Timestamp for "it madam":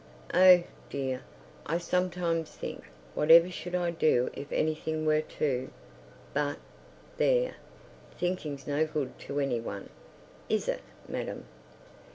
10.67-11.45